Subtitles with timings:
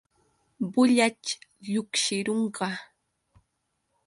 [0.71, 1.31] Bullaćh
[1.71, 2.67] lluqsirunqa.